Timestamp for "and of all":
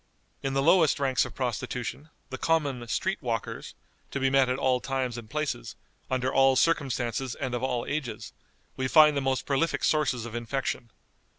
7.35-7.85